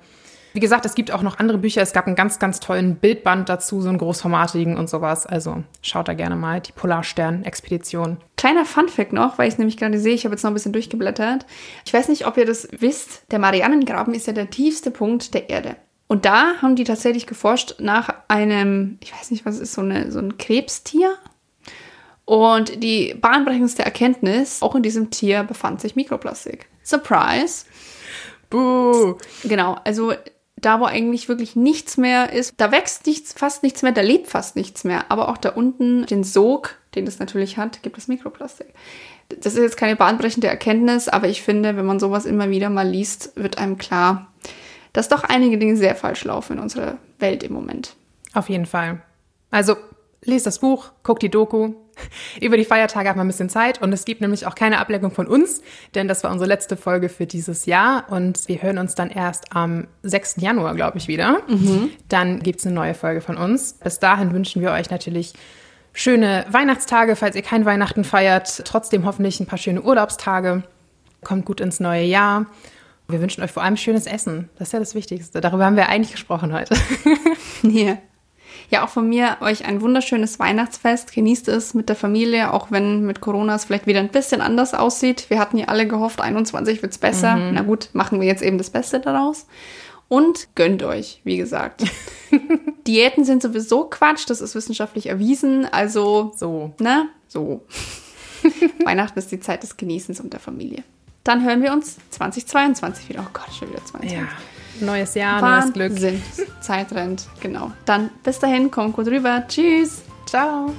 [0.56, 1.82] Wie gesagt, es gibt auch noch andere Bücher.
[1.82, 5.26] Es gab einen ganz, ganz tollen Bildband dazu, so einen großformatigen und sowas.
[5.26, 8.16] Also schaut da gerne mal die Polarstern-Expedition.
[8.38, 10.72] Kleiner Funfact noch, weil ich es nämlich gerade sehe, ich habe jetzt noch ein bisschen
[10.72, 11.44] durchgeblättert.
[11.84, 15.50] Ich weiß nicht, ob ihr das wisst, der Marianengraben ist ja der tiefste Punkt der
[15.50, 15.76] Erde.
[16.06, 20.10] Und da haben die tatsächlich geforscht nach einem, ich weiß nicht, was ist, so, eine,
[20.10, 21.16] so ein Krebstier.
[22.24, 26.66] Und die bahnbrechendste Erkenntnis, auch in diesem Tier befand sich Mikroplastik.
[26.82, 27.66] Surprise!
[28.48, 29.16] Buh.
[29.42, 30.14] Genau, also
[30.56, 34.26] da, wo eigentlich wirklich nichts mehr ist, da wächst nichts, fast nichts mehr, da lebt
[34.26, 35.10] fast nichts mehr.
[35.10, 38.68] Aber auch da unten, den Sog, den es natürlich hat, gibt es Mikroplastik.
[39.28, 42.88] Das ist jetzt keine bahnbrechende Erkenntnis, aber ich finde, wenn man sowas immer wieder mal
[42.88, 44.32] liest, wird einem klar,
[44.92, 47.94] dass doch einige Dinge sehr falsch laufen in unserer Welt im Moment.
[48.32, 49.02] Auf jeden Fall.
[49.50, 49.76] Also
[50.26, 51.74] lest das Buch, guckt die Doku.
[52.40, 55.10] Über die Feiertage hat man ein bisschen Zeit und es gibt nämlich auch keine Ablenkung
[55.10, 55.62] von uns,
[55.94, 59.56] denn das war unsere letzte Folge für dieses Jahr und wir hören uns dann erst
[59.56, 60.36] am 6.
[60.38, 61.40] Januar, glaube ich, wieder.
[61.48, 61.90] Mhm.
[62.08, 63.74] Dann gibt es eine neue Folge von uns.
[63.74, 65.32] Bis dahin wünschen wir euch natürlich
[65.92, 68.64] schöne Weihnachtstage, falls ihr kein Weihnachten feiert.
[68.66, 70.62] Trotzdem hoffentlich ein paar schöne Urlaubstage.
[71.24, 72.46] Kommt gut ins neue Jahr.
[73.08, 74.50] Wir wünschen euch vor allem schönes Essen.
[74.58, 75.40] Das ist ja das Wichtigste.
[75.40, 76.76] Darüber haben wir eigentlich gesprochen heute.
[77.62, 77.96] Ja.
[78.70, 81.12] Ja, auch von mir euch ein wunderschönes Weihnachtsfest.
[81.12, 84.74] Genießt es mit der Familie, auch wenn mit Corona es vielleicht wieder ein bisschen anders
[84.74, 85.26] aussieht.
[85.28, 87.36] Wir hatten ja alle gehofft, 21 wird's besser.
[87.36, 87.54] Mhm.
[87.54, 89.46] Na gut, machen wir jetzt eben das Beste daraus.
[90.08, 91.84] Und gönnt euch, wie gesagt.
[92.86, 95.66] Diäten sind sowieso Quatsch, das ist wissenschaftlich erwiesen.
[95.66, 96.72] Also, so.
[96.80, 97.08] Ne?
[97.28, 97.64] So.
[98.84, 100.84] Weihnachten ist die Zeit des Genießens und der Familie.
[101.24, 103.24] Dann hören wir uns 2022 wieder.
[103.26, 104.12] Oh Gott, schon wieder 2022.
[104.12, 104.55] Ja.
[104.80, 105.72] Neues Jahr, Wahnsinn.
[105.76, 106.20] neues Glück.
[106.60, 107.26] Zeit rennt.
[107.40, 107.72] Genau.
[107.84, 109.44] Dann bis dahin, kommt gut rüber.
[109.48, 110.02] Tschüss.
[110.26, 110.72] Ciao.